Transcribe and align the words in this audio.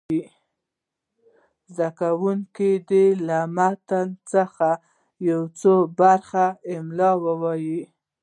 زده 1.75 1.89
کوونکي 1.99 2.71
دې 2.89 3.05
له 3.27 3.39
متن 3.55 4.07
څخه 4.31 4.69
یوه 5.29 5.79
برخه 5.99 6.45
املا 6.73 7.11
ووایي. 7.25 7.81